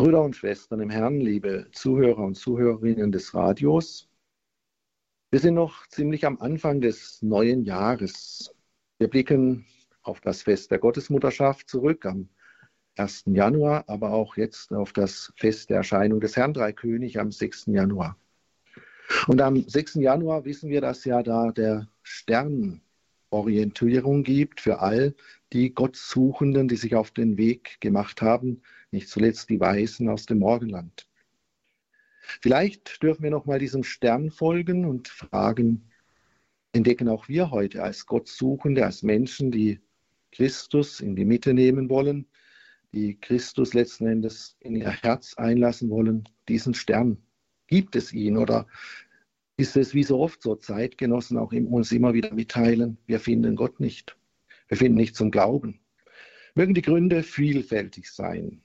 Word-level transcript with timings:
Brüder 0.00 0.22
und 0.22 0.34
Schwestern 0.34 0.80
im 0.80 0.88
Herrn, 0.88 1.20
liebe 1.20 1.66
Zuhörer 1.72 2.24
und 2.24 2.34
Zuhörerinnen 2.34 3.12
des 3.12 3.34
Radios, 3.34 4.08
wir 5.30 5.40
sind 5.40 5.52
noch 5.52 5.86
ziemlich 5.88 6.24
am 6.24 6.40
Anfang 6.40 6.80
des 6.80 7.20
neuen 7.20 7.64
Jahres. 7.64 8.50
Wir 8.98 9.08
blicken 9.08 9.66
auf 10.00 10.22
das 10.22 10.40
Fest 10.40 10.70
der 10.70 10.78
Gottesmutterschaft 10.78 11.68
zurück 11.68 12.06
am 12.06 12.30
1. 12.96 13.24
Januar, 13.26 13.84
aber 13.88 14.14
auch 14.14 14.38
jetzt 14.38 14.72
auf 14.72 14.94
das 14.94 15.34
Fest 15.36 15.68
der 15.68 15.76
Erscheinung 15.76 16.18
des 16.18 16.34
Herrn 16.34 16.54
Dreikönig 16.54 17.20
am 17.20 17.30
6. 17.30 17.66
Januar. 17.66 18.16
Und 19.26 19.42
am 19.42 19.68
6. 19.68 19.96
Januar 19.96 20.46
wissen 20.46 20.70
wir, 20.70 20.80
dass 20.80 21.04
ja 21.04 21.22
da 21.22 21.52
der 21.52 21.88
Stern 22.02 22.80
Orientierung 23.28 24.22
gibt 24.22 24.62
für 24.62 24.80
all 24.80 25.14
die 25.52 25.74
Gottsuchenden, 25.74 26.68
die 26.68 26.76
sich 26.76 26.94
auf 26.94 27.10
den 27.10 27.36
Weg 27.36 27.82
gemacht 27.82 28.22
haben, 28.22 28.62
nicht 28.90 29.08
zuletzt 29.08 29.48
die 29.50 29.60
Weisen 29.60 30.08
aus 30.08 30.26
dem 30.26 30.38
Morgenland. 30.38 31.06
Vielleicht 32.40 33.02
dürfen 33.02 33.22
wir 33.22 33.30
noch 33.30 33.46
mal 33.46 33.58
diesem 33.58 33.82
Stern 33.82 34.30
folgen 34.30 34.84
und 34.84 35.08
fragen, 35.08 35.90
entdecken 36.72 37.08
auch 37.08 37.28
wir 37.28 37.50
heute 37.50 37.82
als 37.82 38.06
Gottsuchende, 38.06 38.84
als 38.84 39.02
Menschen, 39.02 39.50
die 39.50 39.80
Christus 40.32 41.00
in 41.00 41.16
die 41.16 41.24
Mitte 41.24 41.54
nehmen 41.54 41.90
wollen, 41.90 42.26
die 42.92 43.18
Christus 43.18 43.74
letzten 43.74 44.06
Endes 44.06 44.56
in 44.60 44.76
ihr 44.76 44.90
Herz 44.90 45.34
einlassen 45.34 45.90
wollen, 45.90 46.28
diesen 46.48 46.74
Stern. 46.74 47.18
Gibt 47.66 47.96
es 47.96 48.12
ihn 48.12 48.36
oder 48.36 48.66
ist 49.56 49.76
es 49.76 49.94
wie 49.94 50.04
so 50.04 50.20
oft 50.20 50.42
so 50.42 50.56
Zeitgenossen 50.56 51.36
auch 51.36 51.52
uns 51.52 51.92
immer 51.92 52.14
wieder 52.14 52.32
mitteilen, 52.32 52.98
wir 53.06 53.20
finden 53.20 53.56
Gott 53.56 53.78
nicht. 53.80 54.16
Wir 54.68 54.76
finden 54.76 54.96
nicht 54.96 55.16
zum 55.16 55.30
Glauben. 55.30 55.80
Mögen 56.54 56.74
die 56.74 56.82
Gründe 56.82 57.22
vielfältig 57.22 58.10
sein. 58.10 58.62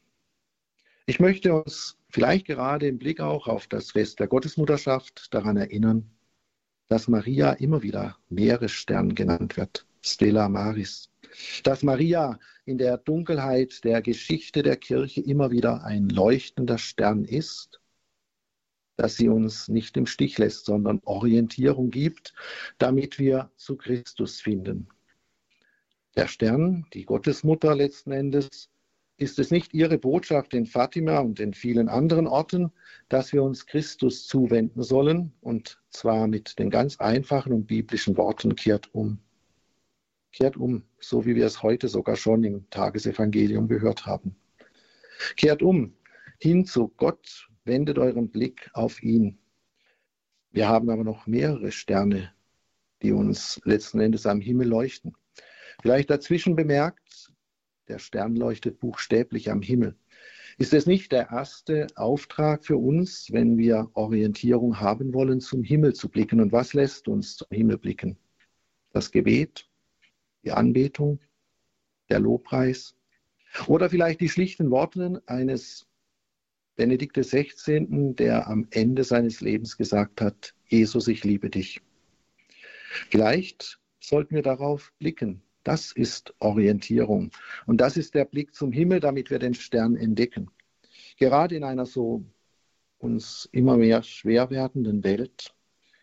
Ich 1.08 1.20
möchte 1.20 1.54
uns 1.54 2.00
vielleicht 2.10 2.48
gerade 2.48 2.88
im 2.88 2.98
Blick 2.98 3.20
auch 3.20 3.48
auf 3.48 3.68
das 3.68 3.92
Fest 3.92 4.20
der 4.20 4.28
Gottesmutterschaft 4.28 5.32
daran 5.32 5.56
erinnern, 5.56 6.10
dass 6.88 7.08
Maria 7.08 7.54
immer 7.54 7.84
wieder 7.84 8.18
Meeresstern 8.30 9.14
genannt 9.14 9.56
wird, 9.56 9.86
Stella 10.02 10.50
Maris. 10.50 11.12
Dass 11.64 11.84
Maria 11.84 12.40
in 12.66 12.80
der 12.80 12.98
Dunkelheit 12.98 13.84
der 13.84 14.02
Geschichte 14.02 14.64
der 14.64 14.78
Kirche 14.78 15.22
immer 15.22 15.52
wieder 15.52 15.84
ein 15.84 16.10
leuchtender 16.10 16.80
Stern 16.80 17.24
ist, 17.24 17.80
dass 18.96 19.16
sie 19.16 19.30
uns 19.30 19.68
nicht 19.68 19.98
im 19.98 20.08
Stich 20.08 20.40
lässt, 20.40 20.66
sondern 20.66 21.02
Orientierung 21.04 21.92
gibt, 21.92 22.34
damit 22.80 23.20
wir 23.20 23.52
zu 23.58 23.78
Christus 23.78 24.42
finden. 24.42 24.88
Der 26.16 26.28
Stern, 26.28 26.88
die 26.94 27.06
Gottesmutter 27.06 27.76
letzten 27.76 28.12
Endes, 28.12 28.72
ist 29.18 29.40
es 29.40 29.50
nicht 29.50 29.74
Ihre 29.74 29.98
Botschaft 29.98 30.54
in 30.54 30.66
Fatima 30.66 31.20
und 31.20 31.40
in 31.40 31.54
vielen 31.54 31.88
anderen 31.88 32.28
Orten, 32.28 32.72
dass 33.08 33.32
wir 33.32 33.44
uns 33.44 33.66
Christus 33.66 34.28
zuwenden 34.28 34.84
sollen, 34.84 35.32
und 35.42 35.82
zwar 35.90 36.28
mit 36.28 36.60
den 36.60 36.70
ganz 36.70 37.00
einfachen 37.00 37.54
und 37.54 37.68
biblischen 37.68 38.18
Worten 38.18 38.56
kehrt 38.56 38.94
um. 38.94 39.20
Kehrt 40.34 40.58
um, 40.58 40.84
so 41.00 41.26
wie 41.26 41.36
wir 41.36 41.46
es 41.46 41.64
heute 41.64 41.88
sogar 41.88 42.18
schon 42.18 42.44
im 42.44 42.70
Tagesevangelium 42.70 43.70
gehört 43.70 44.06
haben. 44.06 44.36
Kehrt 45.38 45.62
um, 45.62 45.94
hin 46.40 46.66
zu 46.66 46.90
Gott, 46.98 47.50
wendet 47.64 47.98
euren 47.98 48.30
Blick 48.30 48.70
auf 48.74 49.02
ihn. 49.02 49.38
Wir 50.52 50.68
haben 50.68 50.90
aber 50.90 51.06
noch 51.06 51.26
mehrere 51.26 51.72
Sterne, 51.72 52.34
die 53.02 53.14
uns 53.14 53.62
letzten 53.64 54.02
Endes 54.02 54.26
am 54.26 54.42
Himmel 54.42 54.68
leuchten. 54.68 55.16
Vielleicht 55.82 56.10
dazwischen 56.10 56.56
bemerkt, 56.56 57.05
der 57.88 58.00
Stern 58.00 58.36
leuchtet 58.36 58.80
buchstäblich 58.80 59.52
am 59.52 59.62
Himmel. 59.62 59.96
Ist 60.58 60.74
es 60.74 60.86
nicht 60.86 61.12
der 61.12 61.30
erste 61.32 61.88
Auftrag 61.96 62.66
für 62.66 62.78
uns, 62.78 63.32
wenn 63.32 63.58
wir 63.58 63.90
Orientierung 63.94 64.80
haben 64.80 65.14
wollen, 65.14 65.42
zum 65.42 65.64
Himmel 65.64 65.94
zu 65.94 66.10
blicken? 66.10 66.40
Und 66.40 66.52
was 66.52 66.74
lässt 66.74 67.08
uns 67.08 67.36
zum 67.38 67.48
Himmel 67.52 67.78
blicken? 67.78 68.18
Das 68.94 69.12
Gebet, 69.12 69.68
die 70.44 70.52
Anbetung, 70.52 71.20
der 72.10 72.20
Lobpreis 72.20 72.96
oder 73.68 73.90
vielleicht 73.90 74.22
die 74.22 74.30
schlichten 74.30 74.72
Worte 74.72 75.22
eines 75.26 75.88
Benedikt 76.76 77.18
XVI., 77.18 78.14
der 78.16 78.48
am 78.48 78.68
Ende 78.72 79.04
seines 79.04 79.42
Lebens 79.42 79.78
gesagt 79.78 80.22
hat, 80.22 80.54
Jesus, 80.68 81.08
ich 81.08 81.24
liebe 81.24 81.50
dich. 81.50 81.82
Vielleicht 83.10 83.80
sollten 84.00 84.36
wir 84.36 84.42
darauf 84.42 84.94
blicken, 85.00 85.42
das 85.66 85.92
ist 85.92 86.34
Orientierung. 86.40 87.32
Und 87.66 87.82
das 87.82 87.98
ist 87.98 88.14
der 88.14 88.26
Blick 88.26 88.54
zum 88.54 88.72
Himmel, 88.72 89.00
damit 89.00 89.32
wir 89.32 89.40
den 89.40 89.56
Stern 89.56 89.96
entdecken. 89.96 90.52
Gerade 91.18 91.56
in 91.56 91.64
einer 91.64 91.88
so 91.88 92.24
uns 93.00 93.50
immer 93.52 93.76
mehr 93.76 94.04
schwer 94.04 94.52
werdenden 94.52 95.04
Welt, 95.04 95.54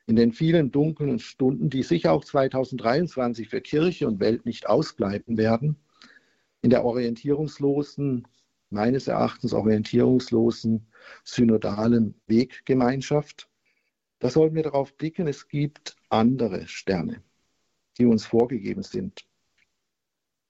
in 0.06 0.16
den 0.16 0.32
vielen 0.32 0.72
dunklen 0.72 1.20
Stunden, 1.20 1.70
die 1.70 1.84
sicher 1.84 2.12
auch 2.12 2.24
2023 2.24 3.48
für 3.48 3.60
Kirche 3.60 4.08
und 4.08 4.18
Welt 4.18 4.44
nicht 4.46 4.68
ausbleiben 4.68 5.38
werden, 5.38 5.76
in 6.60 6.70
der 6.70 6.84
orientierungslosen, 6.84 8.26
meines 8.68 9.06
Erachtens 9.06 9.52
orientierungslosen, 9.52 10.88
synodalen 11.22 12.20
Weggemeinschaft, 12.26 13.48
da 14.18 14.28
sollten 14.28 14.56
wir 14.56 14.62
darauf 14.64 14.96
blicken, 14.96 15.28
es 15.28 15.46
gibt 15.48 15.96
andere 16.08 16.66
Sterne, 16.66 17.22
die 17.98 18.06
uns 18.06 18.26
vorgegeben 18.26 18.82
sind 18.82 19.24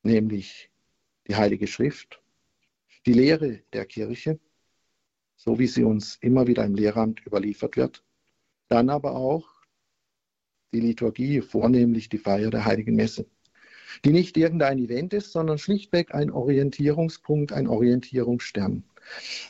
nämlich 0.03 0.71
die 1.27 1.37
Heilige 1.37 1.67
Schrift, 1.67 2.21
die 3.07 3.13
Lehre 3.13 3.61
der 3.73 3.87
Kirche, 3.87 4.39
so 5.37 5.59
wie 5.59 5.67
sie 5.67 5.85
uns 5.85 6.17
immer 6.21 6.47
wieder 6.47 6.65
im 6.65 6.75
Lehramt 6.75 7.25
überliefert 7.27 7.77
wird, 7.77 8.05
dann 8.69 8.91
aber 8.91 9.17
auch 9.17 9.49
die 10.73 10.81
Liturgie, 10.81 11.41
vornehmlich 11.41 12.09
die 12.09 12.19
Feier 12.19 12.51
der 12.51 12.65
Heiligen 12.65 12.97
Messe, 12.97 13.27
die 14.05 14.13
nicht 14.13 14.37
irgendein 14.37 14.79
Event 14.79 15.13
ist, 15.13 15.33
sondern 15.33 15.59
schlichtweg 15.59 16.15
ein 16.15 16.31
Orientierungspunkt, 16.31 17.53
ein 17.53 17.67
Orientierungsstern. 17.67 18.85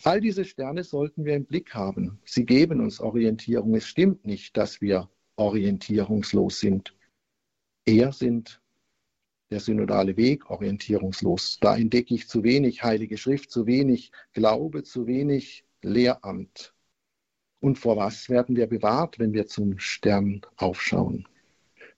All 0.03 0.21
diese 0.21 0.45
Sterne 0.45 0.83
sollten 0.83 1.25
wir 1.25 1.37
im 1.37 1.45
Blick 1.45 1.75
haben. 1.75 2.19
Sie 2.25 2.45
geben 2.47 2.81
uns 2.81 3.01
Orientierung. 3.01 3.75
Es 3.75 3.87
stimmt 3.87 4.25
nicht, 4.25 4.57
dass 4.57 4.81
wir 4.81 5.11
orientierungslos 5.37 6.59
sind. 6.59 6.97
Eher 7.85 8.13
sind 8.13 8.62
der 9.53 9.61
synodale 9.61 10.17
Weg 10.17 10.51
orientierungslos. 10.51 11.59
Da 11.61 11.77
entdecke 11.77 12.15
ich 12.15 12.27
zu 12.27 12.43
wenig 12.43 12.83
Heilige 12.83 13.19
Schrift, 13.19 13.51
zu 13.51 13.67
wenig 13.67 14.11
Glaube, 14.33 14.83
zu 14.83 15.07
wenig 15.07 15.65
Lehramt. 15.83 16.73
Und 17.61 17.79
vor 17.79 17.97
was 17.97 18.31
werden 18.31 18.57
wir 18.57 18.67
bewahrt, 18.67 19.19
wenn 19.19 19.35
wir 19.35 19.47
zum 19.47 19.79
Stern 19.79 20.41
aufschauen? 20.57 21.29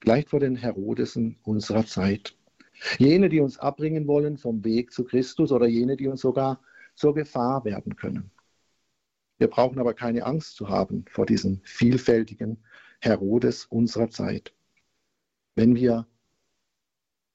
Vielleicht 0.00 0.30
vor 0.30 0.40
den 0.40 0.56
Herodesen 0.56 1.38
unserer 1.44 1.86
Zeit. 1.86 2.36
Jene, 2.98 3.28
die 3.28 3.40
uns 3.40 3.58
abbringen 3.58 4.08
wollen 4.08 4.36
vom 4.36 4.64
Weg 4.64 4.92
zu 4.92 5.04
Christus 5.04 5.52
oder 5.52 5.66
jene, 5.66 5.96
die 5.96 6.08
uns 6.08 6.22
sogar 6.22 6.60
zur 6.96 7.14
Gefahr 7.14 7.64
werden 7.64 7.94
können. 7.94 8.32
Wir 9.38 9.46
brauchen 9.48 9.78
aber 9.78 9.94
keine 9.94 10.24
Angst 10.24 10.56
zu 10.56 10.68
haben 10.68 11.04
vor 11.08 11.24
diesen 11.24 11.60
vielfältigen 11.64 12.64
Herodes 13.00 13.64
unserer 13.66 14.10
Zeit. 14.10 14.52
Wenn 15.54 15.76
wir 15.76 16.06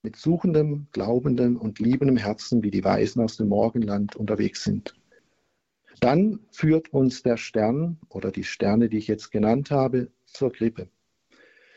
mit 0.02 0.16
suchendem, 0.16 0.88
glaubendem 0.92 1.58
und 1.58 1.80
liebendem 1.80 2.18
Herzen 2.18 2.64
wie 2.64 2.72
die 2.72 2.84
Weisen 2.84 3.22
aus 3.22 3.38
dem 3.38 3.50
Morgenland 3.50 4.16
unterwegs 4.16 4.64
sind. 4.64 4.96
Dann 6.00 6.40
führt 6.52 6.94
uns 6.94 7.24
der 7.24 7.38
Stern 7.38 7.98
oder 8.08 8.32
die 8.32 8.46
Sterne, 8.46 8.88
die 8.88 8.98
ich 8.98 9.08
jetzt 9.08 9.32
genannt 9.32 9.72
habe, 9.72 10.12
zur 10.26 10.52
Krippe. 10.52 10.90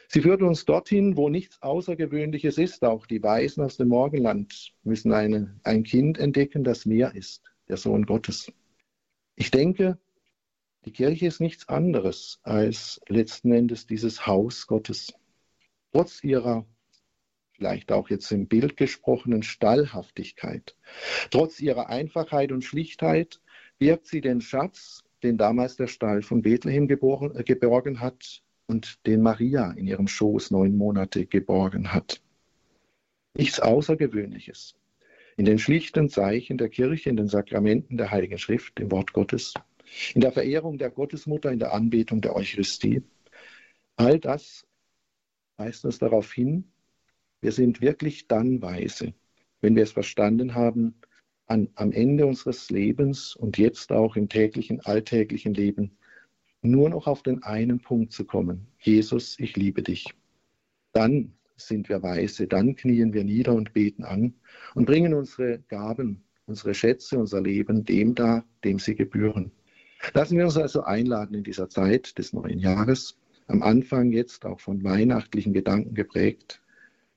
Sie 0.08 0.20
führt 0.20 0.42
uns 0.42 0.64
dorthin, 0.64 1.16
wo 1.16 1.28
nichts 1.28 1.60
Außergewöhnliches 1.62 2.58
ist. 2.58 2.84
Auch 2.84 3.06
die 3.06 3.22
Weisen 3.22 3.64
aus 3.64 3.78
dem 3.78 3.88
Morgenland 3.88 4.74
müssen 4.84 5.12
eine, 5.12 5.58
ein 5.64 5.82
Kind 5.84 6.18
entdecken, 6.18 6.64
das 6.64 6.86
mehr 6.86 7.14
ist, 7.14 7.42
der 7.68 7.78
Sohn 7.78 8.04
Gottes. 8.04 8.52
Ich 9.36 9.50
denke, 9.50 9.98
die 10.84 10.92
Kirche 10.92 11.26
ist 11.26 11.40
nichts 11.40 11.68
anderes 11.68 12.40
als 12.42 13.00
letzten 13.08 13.52
Endes 13.52 13.86
dieses 13.86 14.26
Haus 14.26 14.66
Gottes. 14.66 15.14
Trotz 15.92 16.22
ihrer 16.22 16.66
vielleicht 17.52 17.92
auch 17.92 18.10
jetzt 18.10 18.30
im 18.32 18.46
Bild 18.46 18.76
gesprochenen 18.76 19.42
Stallhaftigkeit. 19.42 20.76
Trotz 21.30 21.60
ihrer 21.60 21.88
Einfachheit 21.88 22.52
und 22.52 22.64
Schlichtheit 22.64 23.40
birgt 23.78 24.06
sie 24.06 24.20
den 24.20 24.40
Schatz, 24.40 25.04
den 25.22 25.38
damals 25.38 25.76
der 25.76 25.86
Stall 25.86 26.22
von 26.22 26.42
Bethlehem 26.42 26.88
geboren, 26.88 27.34
äh, 27.36 27.44
geborgen 27.44 28.00
hat 28.00 28.42
und 28.66 29.06
den 29.06 29.22
Maria 29.22 29.72
in 29.72 29.86
ihrem 29.86 30.08
Schoß 30.08 30.50
neun 30.50 30.76
Monate 30.76 31.26
geborgen 31.26 31.92
hat. 31.92 32.20
Nichts 33.34 33.60
Außergewöhnliches. 33.60 34.74
In 35.36 35.44
den 35.44 35.58
schlichten 35.58 36.08
Zeichen 36.08 36.58
der 36.58 36.68
Kirche, 36.68 37.10
in 37.10 37.16
den 37.16 37.28
Sakramenten 37.28 37.96
der 37.96 38.10
Heiligen 38.10 38.38
Schrift, 38.38 38.78
im 38.80 38.90
Wort 38.90 39.12
Gottes, 39.12 39.54
in 40.14 40.20
der 40.20 40.32
Verehrung 40.32 40.78
der 40.78 40.90
Gottesmutter, 40.90 41.50
in 41.50 41.58
der 41.58 41.72
Anbetung 41.72 42.20
der 42.20 42.36
Eucharistie. 42.36 43.02
All 43.96 44.18
das 44.18 44.66
weist 45.56 45.84
uns 45.84 45.98
darauf 45.98 46.32
hin, 46.32 46.72
wir 47.42 47.52
sind 47.52 47.82
wirklich 47.82 48.28
dann 48.28 48.62
weise, 48.62 49.12
wenn 49.60 49.76
wir 49.76 49.82
es 49.82 49.92
verstanden 49.92 50.54
haben, 50.54 50.94
an, 51.46 51.68
am 51.74 51.92
Ende 51.92 52.24
unseres 52.24 52.70
Lebens 52.70 53.36
und 53.36 53.58
jetzt 53.58 53.92
auch 53.92 54.16
im 54.16 54.28
täglichen, 54.28 54.80
alltäglichen 54.80 55.52
Leben 55.52 55.90
nur 56.62 56.88
noch 56.88 57.08
auf 57.08 57.22
den 57.22 57.42
einen 57.42 57.80
Punkt 57.80 58.12
zu 58.12 58.24
kommen. 58.24 58.68
Jesus, 58.78 59.36
ich 59.38 59.56
liebe 59.56 59.82
dich. 59.82 60.06
Dann 60.92 61.32
sind 61.56 61.88
wir 61.88 62.02
weise, 62.02 62.46
dann 62.46 62.76
knien 62.76 63.12
wir 63.12 63.24
nieder 63.24 63.54
und 63.54 63.72
beten 63.72 64.04
an 64.04 64.34
und 64.74 64.86
bringen 64.86 65.12
unsere 65.12 65.58
Gaben, 65.68 66.22
unsere 66.46 66.74
Schätze, 66.74 67.18
unser 67.18 67.40
Leben 67.40 67.84
dem 67.84 68.14
dar, 68.14 68.44
dem 68.64 68.78
sie 68.78 68.94
gebühren. 68.94 69.50
Lassen 70.14 70.38
wir 70.38 70.44
uns 70.44 70.56
also 70.56 70.82
einladen 70.82 71.34
in 71.34 71.44
dieser 71.44 71.68
Zeit 71.68 72.16
des 72.18 72.32
neuen 72.32 72.58
Jahres, 72.58 73.18
am 73.48 73.62
Anfang 73.62 74.12
jetzt 74.12 74.44
auch 74.46 74.60
von 74.60 74.82
weihnachtlichen 74.82 75.52
Gedanken 75.52 75.94
geprägt, 75.94 76.61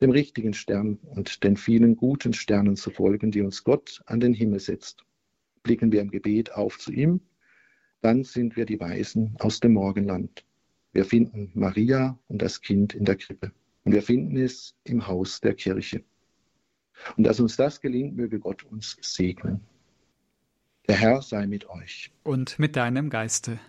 dem 0.02 0.12
richtigen 0.12 0.54
Stern 0.54 0.96
und 1.04 1.44
den 1.44 1.58
vielen 1.58 1.96
guten 1.96 2.34
Sternen 2.34 2.76
zu 2.76 2.90
folgen, 2.90 3.32
die 3.32 3.42
uns 3.42 3.64
Gott 3.64 4.02
an 4.06 4.20
den 4.20 4.34
Himmel 4.34 4.60
setzt. 4.60 5.06
Blicken 5.64 5.92
wir 5.92 6.02
im 6.02 6.12
Gebet 6.12 6.52
auf 6.54 6.78
zu 6.78 6.92
ihm, 6.92 7.22
dann 8.02 8.24
sind 8.24 8.56
wir 8.56 8.66
die 8.66 8.80
Weisen 8.80 9.36
aus 9.40 9.60
dem 9.60 9.74
Morgenland. 9.74 10.46
Wir 10.92 11.06
finden 11.06 11.52
Maria 11.56 12.20
und 12.28 12.42
das 12.42 12.62
Kind 12.62 12.94
in 12.94 13.06
der 13.06 13.16
Krippe. 13.16 13.52
Und 13.84 13.94
wir 13.94 14.02
finden 14.02 14.38
es 14.38 14.76
im 14.84 15.08
Haus 15.08 15.42
der 15.42 15.54
Kirche. 15.54 16.04
Und 17.18 17.24
dass 17.26 17.40
uns 17.40 17.56
das 17.56 17.82
gelingt, 17.82 18.16
möge 18.16 18.40
Gott 18.40 18.64
uns 18.64 18.98
segnen. 19.02 19.62
Der 20.88 20.96
Herr 20.96 21.22
sei 21.22 21.48
mit 21.48 21.68
euch. 21.70 22.12
Und 22.24 22.60
mit 22.60 22.76
deinem 22.76 23.10
Geiste. 23.10 23.60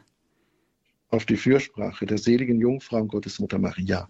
Auf 1.08 1.24
die 1.24 1.36
Fürsprache 1.36 2.04
der 2.04 2.18
seligen 2.18 2.60
Jungfrau 2.60 3.00
und 3.00 3.08
Gottesmutter 3.08 3.58
Maria, 3.58 4.08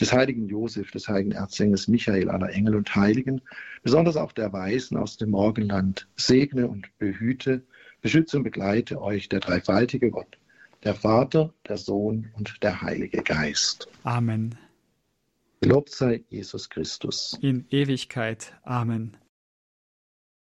des 0.00 0.12
heiligen 0.12 0.48
Josef, 0.48 0.90
des 0.90 1.08
heiligen 1.08 1.32
Erzengels 1.32 1.88
Michael, 1.88 2.30
aller 2.30 2.50
Engel 2.50 2.76
und 2.76 2.94
Heiligen, 2.94 3.40
besonders 3.82 4.16
auch 4.16 4.32
der 4.32 4.52
Weisen 4.52 4.96
aus 4.96 5.16
dem 5.16 5.30
Morgenland, 5.30 6.08
segne 6.16 6.66
und 6.66 6.86
behüte, 6.98 7.62
beschütze 8.00 8.36
und 8.38 8.44
begleite 8.44 9.00
euch 9.00 9.28
der 9.28 9.40
dreifaltige 9.40 10.10
Gott, 10.10 10.38
der 10.84 10.94
Vater, 10.94 11.52
der 11.68 11.76
Sohn 11.76 12.30
und 12.36 12.62
der 12.62 12.82
Heilige 12.82 13.22
Geist. 13.22 13.88
Amen. 14.04 14.56
Gelobt 15.60 15.90
sei 15.90 16.22
Jesus 16.28 16.70
Christus. 16.70 17.36
In 17.40 17.66
Ewigkeit. 17.70 18.54
Amen. 18.62 19.16